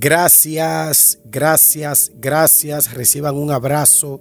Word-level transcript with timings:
Gracias, 0.00 1.18
gracias, 1.24 2.12
gracias. 2.20 2.94
Reciban 2.94 3.34
un 3.34 3.50
abrazo 3.50 4.20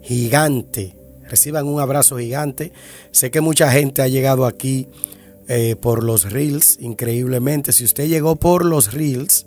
gigante. 0.00 0.96
Reciban 1.28 1.66
un 1.66 1.80
abrazo 1.80 2.18
gigante. 2.18 2.72
Sé 3.10 3.32
que 3.32 3.40
mucha 3.40 3.72
gente 3.72 4.02
ha 4.02 4.06
llegado 4.06 4.46
aquí 4.46 4.86
eh, 5.48 5.74
por 5.74 6.04
los 6.04 6.30
reels, 6.30 6.78
increíblemente. 6.80 7.72
Si 7.72 7.82
usted 7.82 8.06
llegó 8.06 8.36
por 8.36 8.64
los 8.64 8.92
reels, 8.92 9.46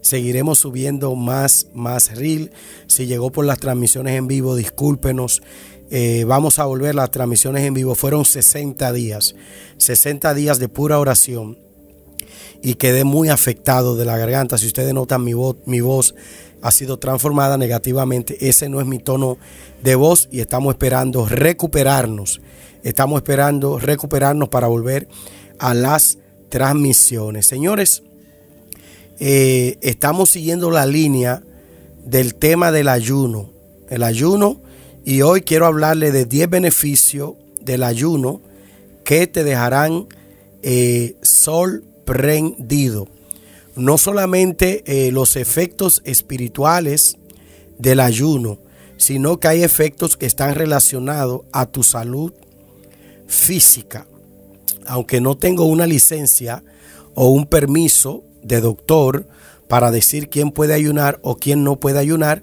seguiremos 0.00 0.58
subiendo 0.58 1.14
más, 1.14 1.68
más 1.74 2.16
reel. 2.16 2.50
Si 2.88 3.06
llegó 3.06 3.30
por 3.30 3.44
las 3.44 3.60
transmisiones 3.60 4.16
en 4.16 4.26
vivo, 4.26 4.56
discúlpenos. 4.56 5.42
Eh, 5.92 6.24
vamos 6.26 6.58
a 6.58 6.64
volver 6.64 6.96
las 6.96 7.12
transmisiones 7.12 7.64
en 7.64 7.74
vivo. 7.74 7.94
Fueron 7.94 8.24
60 8.24 8.92
días. 8.92 9.36
60 9.76 10.34
días 10.34 10.58
de 10.58 10.68
pura 10.68 10.98
oración 10.98 11.69
y 12.62 12.74
quedé 12.74 13.04
muy 13.04 13.28
afectado 13.28 13.96
de 13.96 14.04
la 14.04 14.16
garganta. 14.16 14.58
Si 14.58 14.66
ustedes 14.66 14.94
notan 14.94 15.24
mi 15.24 15.34
voz, 15.34 15.56
mi 15.66 15.80
voz 15.80 16.14
ha 16.62 16.70
sido 16.70 16.98
transformada 16.98 17.56
negativamente. 17.56 18.48
Ese 18.48 18.68
no 18.68 18.80
es 18.80 18.86
mi 18.86 18.98
tono 18.98 19.38
de 19.82 19.94
voz 19.94 20.28
y 20.30 20.40
estamos 20.40 20.74
esperando 20.74 21.26
recuperarnos. 21.26 22.40
Estamos 22.82 23.18
esperando 23.18 23.78
recuperarnos 23.78 24.48
para 24.48 24.66
volver 24.66 25.08
a 25.58 25.74
las 25.74 26.18
transmisiones. 26.48 27.46
Señores, 27.46 28.02
eh, 29.18 29.78
estamos 29.82 30.30
siguiendo 30.30 30.70
la 30.70 30.86
línea 30.86 31.42
del 32.04 32.34
tema 32.34 32.72
del 32.72 32.88
ayuno. 32.88 33.50
El 33.88 34.02
ayuno 34.02 34.60
y 35.04 35.22
hoy 35.22 35.42
quiero 35.42 35.66
hablarle 35.66 36.12
de 36.12 36.24
10 36.24 36.48
beneficios 36.50 37.34
del 37.60 37.82
ayuno 37.82 38.40
que 39.04 39.26
te 39.26 39.44
dejarán 39.44 40.06
eh, 40.62 41.16
sol 41.22 41.84
prendido. 42.10 43.06
No 43.76 43.96
solamente 43.96 44.82
eh, 44.84 45.12
los 45.12 45.36
efectos 45.36 46.02
espirituales 46.04 47.18
del 47.78 48.00
ayuno, 48.00 48.58
sino 48.96 49.38
que 49.38 49.46
hay 49.46 49.62
efectos 49.62 50.16
que 50.16 50.26
están 50.26 50.56
relacionados 50.56 51.42
a 51.52 51.66
tu 51.66 51.84
salud 51.84 52.32
física. 53.28 54.08
Aunque 54.86 55.20
no 55.20 55.36
tengo 55.36 55.66
una 55.66 55.86
licencia 55.86 56.64
o 57.14 57.28
un 57.28 57.46
permiso 57.46 58.24
de 58.42 58.60
doctor 58.60 59.28
para 59.68 59.92
decir 59.92 60.28
quién 60.30 60.50
puede 60.50 60.74
ayunar 60.74 61.20
o 61.22 61.36
quién 61.36 61.62
no 61.62 61.78
puede 61.78 62.00
ayunar, 62.00 62.42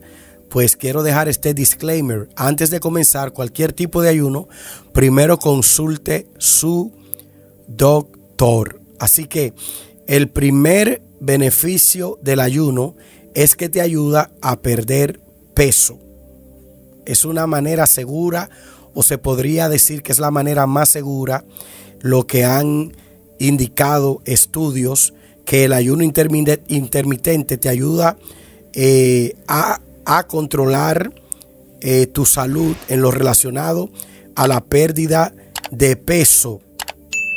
pues 0.50 0.78
quiero 0.78 1.04
dejar 1.04 1.28
este 1.28 1.54
disclaimer. 1.54 2.30
Antes 2.38 2.70
de 2.70 2.80
comenzar 2.80 3.34
cualquier 3.34 3.74
tipo 3.74 4.02
de 4.02 4.08
ayuno, 4.08 4.48
primero 4.94 5.38
consulte 5.38 6.26
su 6.38 6.94
doctor. 7.68 8.77
Así 9.00 9.26
que 9.26 9.54
el 10.08 10.30
primer 10.30 11.02
beneficio 11.20 12.20
del 12.22 12.40
ayuno 12.40 12.96
es 13.34 13.56
que 13.56 13.70
te 13.70 13.82
ayuda 13.82 14.32
a 14.42 14.62
perder 14.62 15.20
peso. 15.54 16.00
Es 17.06 17.26
una 17.26 17.48
manera 17.48 17.88
segura 17.88 18.50
o 18.94 19.04
se 19.04 19.18
podría 19.18 19.70
decir 19.70 20.02
que 20.02 20.12
es 20.12 20.20
la 20.20 20.32
manera 20.32 20.66
más 20.66 20.90
segura 20.90 21.46
lo 22.00 22.26
que 22.28 22.46
han 22.46 22.96
indicado 23.40 24.22
estudios 24.26 25.14
que 25.46 25.66
el 25.66 25.74
ayuno 25.74 26.04
intermitente 26.04 27.58
te 27.58 27.70
ayuda 27.70 28.18
eh, 28.74 29.36
a, 29.48 29.80
controlar 30.28 31.14
eh, 31.82 32.08
tu 32.08 32.26
salud 32.26 32.76
en 32.90 33.02
lo 33.02 33.12
relacionado 33.12 33.90
a 34.36 34.48
la 34.48 34.62
pérdida 34.62 35.34
de 35.72 35.96
peso. 35.96 36.62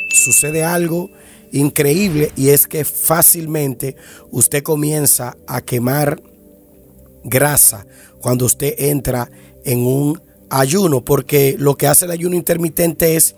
Sucede 0.09 0.63
algo 0.63 1.09
increíble 1.51 2.31
y 2.35 2.49
es 2.49 2.67
que 2.67 2.85
fácilmente 2.85 3.95
usted 4.31 4.63
comienza 4.63 5.35
a 5.47 5.61
quemar 5.61 6.21
grasa 7.23 7.85
cuando 8.19 8.45
usted 8.45 8.75
entra 8.77 9.29
en 9.63 9.85
un 9.85 10.21
ayuno, 10.49 11.03
porque 11.03 11.55
lo 11.57 11.75
que 11.77 11.87
hace 11.87 12.05
el 12.05 12.11
ayuno 12.11 12.35
intermitente 12.35 13.15
es 13.15 13.35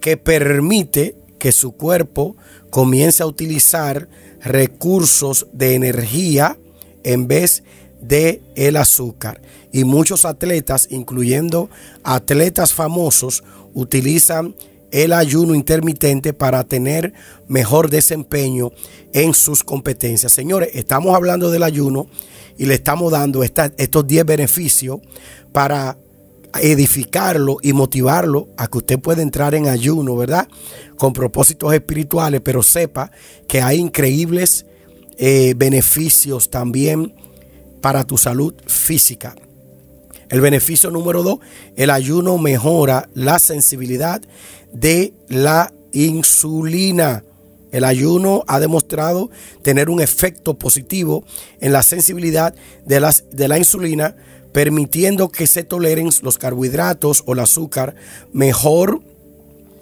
que 0.00 0.16
permite 0.16 1.16
que 1.38 1.52
su 1.52 1.72
cuerpo 1.72 2.36
comience 2.70 3.22
a 3.22 3.26
utilizar 3.26 4.08
recursos 4.40 5.46
de 5.52 5.74
energía 5.74 6.58
en 7.04 7.28
vez 7.28 7.62
de 8.00 8.42
el 8.54 8.76
azúcar. 8.76 9.40
Y 9.72 9.84
muchos 9.84 10.24
atletas, 10.24 10.88
incluyendo 10.90 11.68
atletas 12.02 12.72
famosos, 12.72 13.44
utilizan 13.74 14.54
el 14.90 15.12
ayuno 15.12 15.54
intermitente 15.54 16.32
para 16.32 16.64
tener 16.64 17.12
mejor 17.46 17.90
desempeño 17.90 18.70
en 19.12 19.34
sus 19.34 19.64
competencias. 19.64 20.32
Señores, 20.32 20.70
estamos 20.74 21.14
hablando 21.14 21.50
del 21.50 21.62
ayuno 21.62 22.08
y 22.56 22.66
le 22.66 22.74
estamos 22.74 23.12
dando 23.12 23.42
estos 23.42 24.06
10 24.06 24.24
beneficios 24.24 24.98
para 25.52 25.98
edificarlo 26.60 27.58
y 27.62 27.72
motivarlo 27.72 28.48
a 28.56 28.68
que 28.68 28.78
usted 28.78 28.98
pueda 28.98 29.22
entrar 29.22 29.54
en 29.54 29.68
ayuno, 29.68 30.16
¿verdad? 30.16 30.48
Con 30.96 31.12
propósitos 31.12 31.72
espirituales, 31.74 32.40
pero 32.40 32.62
sepa 32.62 33.10
que 33.46 33.60
hay 33.60 33.78
increíbles 33.78 34.66
eh, 35.18 35.54
beneficios 35.56 36.50
también 36.50 37.14
para 37.80 38.04
tu 38.04 38.16
salud 38.16 38.54
física. 38.66 39.34
El 40.30 40.40
beneficio 40.40 40.90
número 40.90 41.22
dos, 41.22 41.38
el 41.76 41.90
ayuno 41.90 42.36
mejora 42.38 43.08
la 43.14 43.38
sensibilidad 43.38 44.20
de 44.72 45.12
la 45.28 45.72
insulina. 45.92 47.24
El 47.70 47.84
ayuno 47.84 48.44
ha 48.46 48.60
demostrado 48.60 49.30
tener 49.62 49.90
un 49.90 50.00
efecto 50.00 50.58
positivo 50.58 51.24
en 51.60 51.72
la 51.72 51.82
sensibilidad 51.82 52.54
de, 52.86 53.00
las, 53.00 53.24
de 53.30 53.48
la 53.48 53.58
insulina, 53.58 54.16
permitiendo 54.52 55.28
que 55.28 55.46
se 55.46 55.64
toleren 55.64 56.08
los 56.22 56.38
carbohidratos 56.38 57.22
o 57.26 57.34
el 57.34 57.40
azúcar 57.40 57.94
mejor 58.32 59.02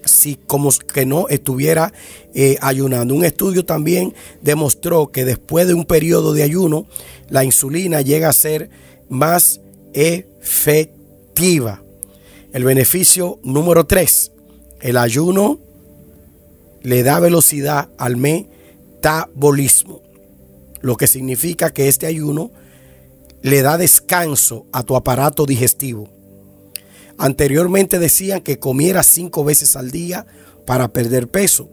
si 0.05 0.37
como 0.37 0.71
que 0.71 1.05
no 1.05 1.29
estuviera 1.29 1.93
eh, 2.35 2.57
ayunando. 2.61 3.15
Un 3.15 3.25
estudio 3.25 3.65
también 3.65 4.15
demostró 4.41 5.11
que 5.11 5.25
después 5.25 5.67
de 5.67 5.75
un 5.75 5.85
periodo 5.85 6.33
de 6.33 6.43
ayuno, 6.43 6.87
la 7.29 7.45
insulina 7.45 8.01
llega 8.01 8.29
a 8.29 8.33
ser 8.33 8.71
más 9.09 9.61
efectiva. 9.93 11.83
El 12.53 12.65
beneficio 12.65 13.39
número 13.43 13.87
3, 13.87 14.33
el 14.81 14.97
ayuno 14.97 15.59
le 16.83 17.03
da 17.03 17.21
velocidad 17.21 17.89
al 17.99 18.17
metabolismo, 18.17 20.03
lo 20.81 20.97
que 20.97 21.07
significa 21.07 21.73
que 21.73 21.89
este 21.89 22.07
ayuno 22.07 22.51
le 23.43 23.63
da 23.63 23.79
descanso 23.79 24.67
a 24.73 24.83
tu 24.83 24.97
aparato 24.97 25.47
digestivo. 25.47 26.09
Anteriormente 27.19 27.99
decían 27.99 28.41
que 28.41 28.59
comiera 28.59 29.03
cinco 29.03 29.45
veces 29.45 29.77
al 29.77 29.91
día 29.91 30.27
para 30.67 30.89
perder 30.93 31.29
peso, 31.29 31.71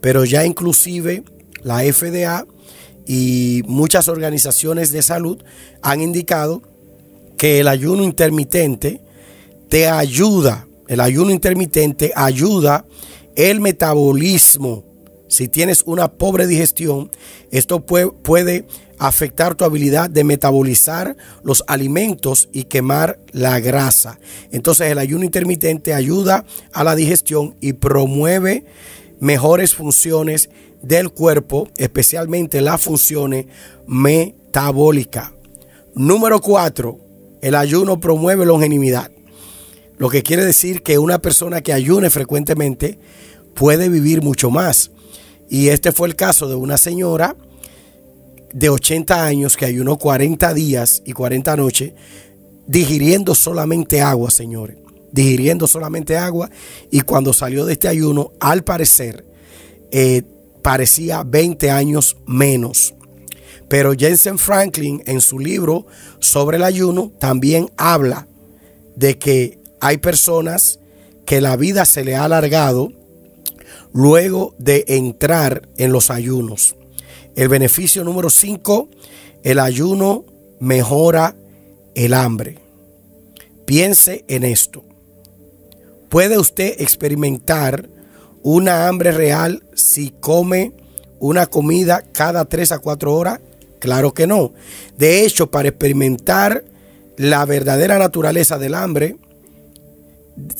pero 0.00 0.24
ya 0.24 0.44
inclusive 0.44 1.24
la 1.62 1.80
FDA 1.80 2.46
y 3.04 3.62
muchas 3.66 4.08
organizaciones 4.08 4.92
de 4.92 5.02
salud 5.02 5.42
han 5.82 6.00
indicado 6.00 6.62
que 7.36 7.60
el 7.60 7.68
ayuno 7.68 8.04
intermitente 8.04 9.00
te 9.68 9.88
ayuda, 9.88 10.67
el 10.88 11.00
ayuno 11.00 11.30
intermitente 11.30 12.12
ayuda 12.16 12.84
el 13.36 13.60
metabolismo. 13.60 14.84
Si 15.28 15.46
tienes 15.46 15.82
una 15.84 16.10
pobre 16.10 16.46
digestión, 16.46 17.10
esto 17.50 17.84
puede, 17.84 18.66
afectar 19.00 19.54
tu 19.54 19.64
habilidad 19.64 20.10
de 20.10 20.24
metabolizar 20.24 21.16
los 21.44 21.62
alimentos 21.68 22.48
y 22.52 22.64
quemar 22.64 23.20
la 23.30 23.60
grasa. 23.60 24.18
Entonces 24.50 24.90
el 24.90 24.98
ayuno 24.98 25.24
intermitente 25.24 25.94
ayuda 25.94 26.44
a 26.72 26.82
la 26.82 26.96
digestión 26.96 27.54
y 27.60 27.74
promueve 27.74 28.64
mejores 29.20 29.72
funciones 29.72 30.50
del 30.82 31.10
cuerpo, 31.10 31.68
especialmente 31.76 32.60
las 32.60 32.80
funciones 32.80 33.46
metabólicas. 33.86 35.30
Número 35.94 36.40
4 36.40 37.08
el 37.40 37.54
ayuno 37.54 38.00
promueve 38.00 38.44
longevidad. 38.44 39.10
Lo 39.98 40.08
que 40.08 40.22
quiere 40.22 40.44
decir 40.44 40.82
que 40.82 40.98
una 40.98 41.18
persona 41.18 41.60
que 41.60 41.72
ayune 41.72 42.10
frecuentemente 42.10 42.98
puede 43.54 43.88
vivir 43.88 44.22
mucho 44.22 44.50
más. 44.50 44.92
Y 45.50 45.68
este 45.68 45.92
fue 45.92 46.08
el 46.08 46.16
caso 46.16 46.48
de 46.48 46.54
una 46.54 46.78
señora 46.78 47.36
de 48.52 48.70
80 48.70 49.24
años 49.24 49.56
que 49.56 49.66
ayunó 49.66 49.98
40 49.98 50.54
días 50.54 51.02
y 51.04 51.12
40 51.12 51.56
noches 51.56 51.92
digiriendo 52.66 53.34
solamente 53.34 54.00
agua, 54.00 54.30
señores. 54.30 54.76
Digiriendo 55.10 55.66
solamente 55.66 56.16
agua. 56.16 56.50
Y 56.90 57.00
cuando 57.00 57.32
salió 57.32 57.64
de 57.64 57.72
este 57.72 57.88
ayuno, 57.88 58.32
al 58.38 58.62
parecer, 58.62 59.24
eh, 59.90 60.22
parecía 60.62 61.24
20 61.24 61.70
años 61.70 62.16
menos. 62.26 62.94
Pero 63.68 63.94
Jensen 63.94 64.38
Franklin 64.38 65.02
en 65.06 65.20
su 65.20 65.38
libro 65.38 65.86
sobre 66.20 66.58
el 66.58 66.62
ayuno 66.62 67.12
también 67.18 67.70
habla 67.76 68.28
de 68.96 69.18
que 69.18 69.57
hay 69.80 69.98
personas 69.98 70.80
que 71.26 71.40
la 71.40 71.56
vida 71.56 71.84
se 71.84 72.04
le 72.04 72.16
ha 72.16 72.24
alargado 72.24 72.92
luego 73.92 74.54
de 74.58 74.84
entrar 74.88 75.68
en 75.76 75.92
los 75.92 76.10
ayunos. 76.10 76.76
El 77.36 77.48
beneficio 77.48 78.04
número 78.04 78.30
5, 78.30 78.88
el 79.44 79.58
ayuno 79.58 80.24
mejora 80.60 81.36
el 81.94 82.14
hambre. 82.14 82.58
Piense 83.64 84.24
en 84.28 84.44
esto. 84.44 84.84
¿Puede 86.08 86.38
usted 86.38 86.80
experimentar 86.80 87.88
una 88.42 88.88
hambre 88.88 89.12
real 89.12 89.62
si 89.74 90.10
come 90.20 90.72
una 91.18 91.46
comida 91.46 92.02
cada 92.12 92.46
3 92.46 92.72
a 92.72 92.78
4 92.78 93.14
horas? 93.14 93.40
Claro 93.78 94.14
que 94.14 94.26
no. 94.26 94.52
De 94.96 95.24
hecho, 95.24 95.50
para 95.50 95.68
experimentar 95.68 96.64
la 97.16 97.44
verdadera 97.44 97.98
naturaleza 97.98 98.58
del 98.58 98.74
hambre, 98.74 99.16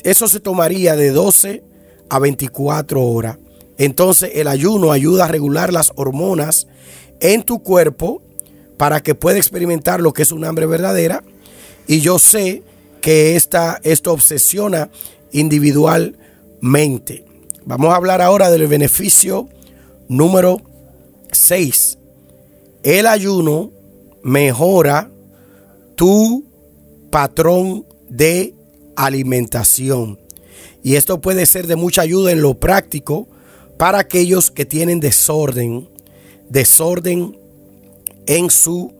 eso 0.05 0.29
se 0.29 0.41
tomaría 0.41 0.97
de 0.97 1.11
12 1.11 1.63
a 2.09 2.19
24 2.19 3.03
horas. 3.03 3.39
Entonces 3.77 4.33
el 4.35 4.49
ayuno 4.49 4.93
ayuda 4.93 5.27
a 5.27 5.29
regular 5.29 5.73
las 5.73 5.93
hormonas 5.95 6.67
en 7.21 7.43
tu 7.43 7.63
cuerpo 7.63 8.23
para 8.77 9.03
que 9.03 9.15
pueda 9.15 9.39
experimentar 9.39 10.01
lo 10.01 10.13
que 10.13 10.23
es 10.23 10.33
un 10.33 10.45
hambre 10.45 10.67
verdadera. 10.67 11.23
Y 11.87 12.01
yo 12.01 12.19
sé 12.19 12.63
que 13.01 13.37
esta, 13.37 13.81
esto 13.83 14.13
obsesiona 14.13 14.91
individualmente. 15.33 17.25
Vamos 17.65 17.93
a 17.93 17.97
hablar 17.97 18.23
ahora 18.23 18.51
del 18.51 18.67
beneficio 18.67 19.49
número 20.09 20.61
6. 21.33 21.99
El 22.83 23.07
ayuno 23.07 23.71
mejora 24.23 25.11
tu 25.95 26.45
patrón 27.11 27.85
de 28.09 28.55
alimentación. 29.06 30.19
Y 30.83 30.97
esto 30.97 31.21
puede 31.21 31.47
ser 31.47 31.67
de 31.67 31.77
mucha 31.77 32.03
ayuda 32.03 32.33
en 32.33 32.43
lo 32.43 32.59
práctico 32.59 33.29
para 33.77 34.00
aquellos 34.00 34.50
que 34.50 34.65
tienen 34.65 35.00
desorden, 35.00 35.89
desorden 36.49 37.39
en 38.27 38.50
su 38.50 38.93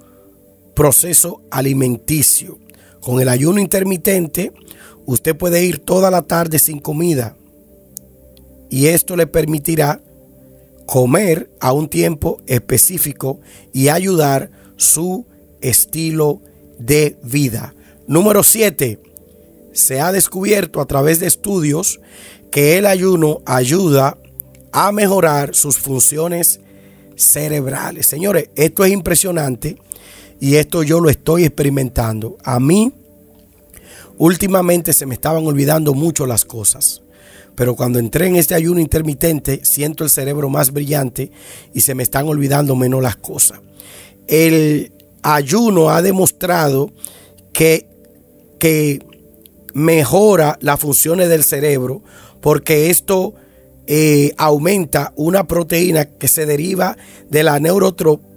proceso 0.75 1.43
alimenticio. 1.51 2.59
Con 3.01 3.21
el 3.21 3.29
ayuno 3.29 3.61
intermitente, 3.61 4.53
usted 5.05 5.37
puede 5.37 5.65
ir 5.65 5.81
toda 5.81 6.11
la 6.11 6.23
tarde 6.23 6.59
sin 6.59 6.79
comida 6.79 7.37
y 8.71 8.87
esto 8.87 9.17
le 9.17 9.27
permitirá 9.27 10.01
comer 10.87 11.51
a 11.61 11.73
un 11.73 11.89
tiempo 11.89 12.41
específico 12.47 13.41
y 13.73 13.89
ayudar 13.89 14.51
su 14.77 15.27
estilo 15.61 16.41
de 16.79 17.19
vida. 17.23 17.75
Número 18.07 18.43
7. 18.43 19.01
Se 19.79 20.01
ha 20.01 20.11
descubierto 20.11 20.81
a 20.81 20.87
través 20.87 21.21
de 21.21 21.29
estudios 21.29 22.01
que 22.51 22.79
el 22.79 22.87
ayuno 22.87 23.43
ayuda 23.47 24.19
a 24.73 24.91
mejorar 24.91 25.55
sus 25.55 25.79
funciones 25.79 26.59
cerebrales. 27.15 28.09
Señores, 28.09 28.51
esto 28.57 28.85
es 28.85 28.93
impresionante 28.93 29.77
y 30.41 30.57
esto 30.57 30.83
yo 30.83 30.99
lo 30.99 31.09
estoy 31.09 31.45
experimentando. 31.45 32.37
A 32.43 32.59
mí 32.59 32.93
últimamente 34.17 34.93
se 34.93 35.07
me 35.07 35.15
estaban 35.15 35.47
olvidando 35.47 35.95
mucho 35.95 36.27
las 36.27 36.45
cosas. 36.45 37.03
Pero 37.55 37.77
cuando 37.77 38.01
entré 38.01 38.27
en 38.27 38.35
este 38.35 38.57
ayuno 38.57 38.81
intermitente, 38.81 39.65
siento 39.65 40.03
el 40.03 40.11
cerebro 40.11 40.49
más 40.49 40.73
brillante 40.73 41.31
y 41.73 41.83
se 41.83 41.95
me 41.95 42.03
están 42.03 42.27
olvidando 42.27 42.75
menos 42.75 43.01
las 43.01 43.15
cosas. 43.15 43.61
El 44.27 44.93
ayuno 45.23 45.91
ha 45.91 46.03
demostrado 46.03 46.91
que 47.53 47.87
que 48.59 49.01
mejora 49.79 50.59
las 50.61 50.81
funciones 50.81 51.29
del 51.29 51.45
cerebro 51.45 52.03
porque 52.41 52.91
esto 52.91 53.35
eh, 53.87 54.35
aumenta 54.37 55.13
una 55.17 55.47
proteína 55.47 56.05
que 56.05 56.29
se 56.29 56.47
deriva 56.47 56.97
de 57.31 57.43
la 57.43 57.59
neurotrófico, 57.59 58.29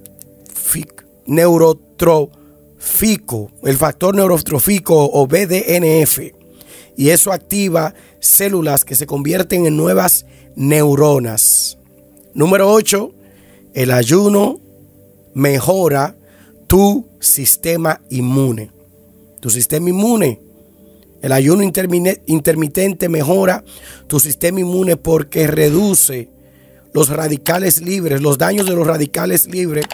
el 3.64 3.78
factor 3.78 4.16
neurotrófico 4.16 5.10
o 5.12 5.28
BDNF. 5.28 6.20
Y 6.98 7.10
eso 7.10 7.32
activa 7.32 7.94
células 8.20 8.86
que 8.86 8.96
se 8.96 9.08
convierten 9.08 9.66
en 9.66 9.78
nuevas 9.78 10.26
neuronas. 10.56 11.78
Número 12.34 12.72
8. 12.72 13.12
El 13.74 13.92
ayuno 13.92 14.60
mejora 15.34 16.16
tu 16.68 17.08
sistema 17.20 18.02
inmune 18.10 18.72
tu 19.42 19.50
sistema 19.50 19.90
inmune. 19.90 20.40
El 21.22 21.32
ayuno 21.32 21.64
intermitente 21.64 23.10
mejora 23.10 23.64
tu 24.08 24.20
sistema 24.20 24.60
inmune 24.60 24.98
porque 24.98 25.48
reduce 25.48 26.30
los 26.94 27.10
radicales 27.10 27.82
libres, 27.82 28.22
los 28.22 28.38
daños 28.38 28.66
de 28.66 28.76
los 28.76 28.88
radicales 28.88 29.48
libres 29.48 29.86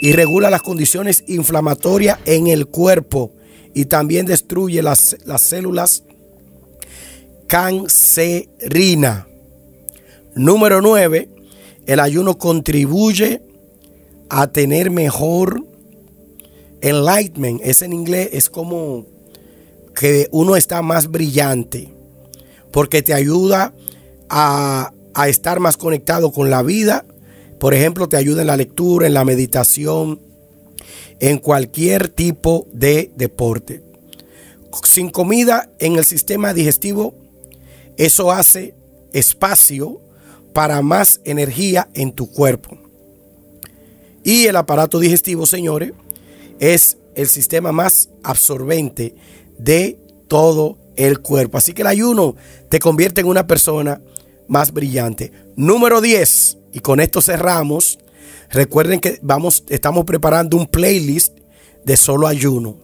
y 0.00 0.12
regula 0.12 0.50
las 0.50 0.62
condiciones 0.62 1.24
inflamatorias 1.26 2.18
en 2.26 2.46
el 2.46 2.66
cuerpo 2.66 3.32
y 3.74 3.86
también 3.86 4.26
destruye 4.26 4.82
las, 4.82 5.16
las 5.24 5.42
células 5.42 6.04
cancerina. 7.46 9.26
Número 10.34 10.82
9. 10.82 11.28
El 11.86 12.00
ayuno 12.00 12.36
contribuye 12.36 13.40
a 14.28 14.48
tener 14.48 14.90
mejor 14.90 15.64
Enlightenment 16.82 17.60
es 17.64 17.82
en 17.82 17.92
inglés, 17.92 18.28
es 18.32 18.50
como 18.50 19.06
que 19.96 20.28
uno 20.30 20.56
está 20.56 20.82
más 20.82 21.10
brillante, 21.10 21.92
porque 22.70 23.02
te 23.02 23.14
ayuda 23.14 23.72
a, 24.28 24.92
estar 25.26 25.58
más 25.58 25.78
conectado 25.78 26.30
con 26.30 26.50
la 26.50 26.62
vida. 26.62 27.06
Por 27.58 27.72
ejemplo, 27.72 28.06
te 28.06 28.18
ayuda 28.18 28.42
en 28.42 28.48
la 28.48 28.58
lectura, 28.58 29.06
en 29.06 29.14
la 29.14 29.24
meditación, 29.24 30.20
en 31.18 31.38
cualquier 31.38 32.10
tipo 32.10 32.68
de 32.72 33.10
deporte. 33.16 33.82
Sin 34.84 35.08
comida 35.08 35.70
en 35.78 35.96
el 35.96 36.04
sistema 36.04 36.52
digestivo, 36.52 37.14
eso 37.96 38.30
hace 38.30 38.74
espacio 39.14 40.02
para 40.52 40.82
más 40.82 41.22
energía 41.24 41.88
en 41.94 42.12
tu 42.12 42.30
cuerpo. 42.30 42.76
Y 44.22 44.46
el 44.46 44.56
aparato 44.56 45.00
digestivo, 45.00 45.46
señores, 45.46 45.92
es 46.58 46.98
el 47.14 47.28
sistema 47.28 47.72
más 47.72 48.10
absorbente 48.22 49.14
de 49.58 49.98
todo 50.28 50.78
el 50.96 51.20
cuerpo. 51.20 51.58
Así 51.58 51.72
que 51.72 51.82
el 51.82 51.88
ayuno 51.88 52.36
te 52.68 52.78
convierte 52.78 53.20
en 53.20 53.28
una 53.28 53.46
persona 53.46 54.00
más 54.48 54.72
brillante. 54.72 55.32
Número 55.56 56.00
10, 56.00 56.58
y 56.72 56.80
con 56.80 57.00
esto 57.00 57.20
cerramos. 57.20 57.98
Recuerden 58.50 59.00
que 59.00 59.18
vamos, 59.22 59.64
estamos 59.68 60.04
preparando 60.04 60.56
un 60.56 60.66
playlist 60.66 61.38
de 61.84 61.96
solo 61.96 62.26
ayuno. 62.26 62.78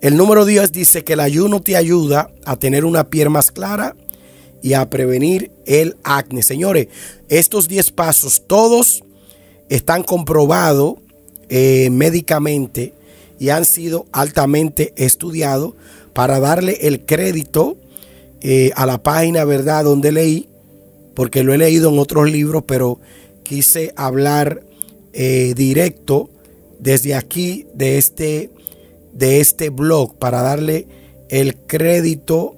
El 0.00 0.16
número 0.16 0.46
10 0.46 0.72
dice 0.72 1.04
que 1.04 1.12
el 1.12 1.20
ayuno 1.20 1.60
te 1.60 1.76
ayuda 1.76 2.32
a 2.46 2.56
tener 2.56 2.84
una 2.84 3.10
piel 3.10 3.28
más 3.28 3.50
clara 3.50 3.96
y 4.62 4.72
a 4.72 4.88
prevenir 4.88 5.52
el 5.66 5.96
acné. 6.04 6.42
Señores, 6.42 6.88
estos 7.28 7.68
10 7.68 7.90
pasos 7.92 8.44
todos 8.46 9.04
están 9.68 10.02
comprobados 10.02 10.94
eh, 11.48 11.90
médicamente 11.90 12.94
y 13.40 13.48
han 13.48 13.64
sido 13.64 14.06
altamente 14.12 14.92
estudiados 14.96 15.72
para 16.12 16.38
darle 16.40 16.76
el 16.82 17.06
crédito 17.06 17.78
eh, 18.42 18.70
a 18.76 18.84
la 18.84 19.02
página, 19.02 19.44
¿verdad?, 19.44 19.82
donde 19.82 20.12
leí, 20.12 20.50
porque 21.14 21.42
lo 21.42 21.54
he 21.54 21.58
leído 21.58 21.88
en 21.90 21.98
otros 21.98 22.30
libros, 22.30 22.64
pero 22.66 23.00
quise 23.42 23.94
hablar 23.96 24.62
eh, 25.14 25.54
directo 25.56 26.28
desde 26.78 27.14
aquí, 27.14 27.66
de 27.74 27.96
este, 27.96 28.50
de 29.14 29.40
este 29.40 29.70
blog, 29.70 30.18
para 30.18 30.42
darle 30.42 30.86
el 31.30 31.56
crédito. 31.56 32.56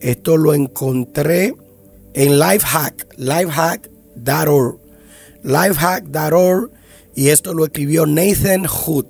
esto 0.00 0.36
lo 0.38 0.54
encontré 0.54 1.54
en 2.14 2.38
Lifehack, 2.38 3.06
lifehack.org. 3.18 4.80
Lifehack.org 5.42 6.79
y 7.14 7.28
esto 7.28 7.54
lo 7.54 7.64
escribió 7.64 8.06
Nathan 8.06 8.66
Hood. 8.66 9.06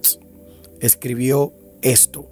Escribió 0.81 1.53
esto 1.83 2.31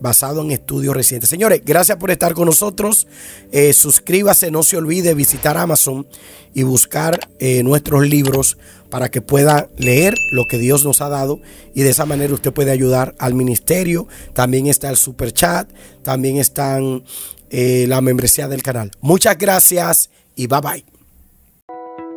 basado 0.00 0.42
en 0.42 0.50
estudios 0.50 0.94
recientes. 0.94 1.28
Señores, 1.28 1.62
gracias 1.64 1.98
por 1.98 2.10
estar 2.10 2.34
con 2.34 2.46
nosotros. 2.46 3.06
Eh, 3.52 3.72
suscríbase, 3.72 4.50
no 4.50 4.62
se 4.62 4.76
olvide 4.76 5.14
visitar 5.14 5.56
Amazon 5.56 6.06
y 6.54 6.62
buscar 6.62 7.18
eh, 7.38 7.62
nuestros 7.62 8.06
libros 8.06 8.58
para 8.90 9.10
que 9.10 9.20
pueda 9.20 9.68
leer 9.76 10.14
lo 10.32 10.44
que 10.46 10.58
Dios 10.58 10.84
nos 10.84 11.00
ha 11.00 11.08
dado 11.08 11.40
y 11.74 11.82
de 11.82 11.90
esa 11.90 12.06
manera 12.06 12.32
usted 12.32 12.52
puede 12.52 12.70
ayudar 12.70 13.14
al 13.18 13.34
ministerio. 13.34 14.08
También 14.34 14.66
está 14.66 14.88
el 14.88 14.96
super 14.96 15.32
chat, 15.32 15.70
también 16.02 16.38
están 16.38 17.04
eh, 17.50 17.86
la 17.88 18.00
membresía 18.00 18.48
del 18.48 18.62
canal. 18.62 18.90
Muchas 19.00 19.36
gracias 19.36 20.10
y 20.34 20.46
bye 20.46 20.60
bye. 20.60 20.97